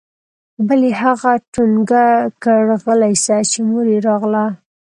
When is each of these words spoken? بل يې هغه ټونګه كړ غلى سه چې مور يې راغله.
بل 0.67 0.79
يې 0.89 0.93
هغه 1.01 1.31
ټونګه 1.53 2.05
كړ 2.43 2.63
غلى 2.83 3.13
سه 3.25 3.35
چې 3.49 3.59
مور 3.69 3.85
يې 3.93 3.99
راغله. 4.07 4.45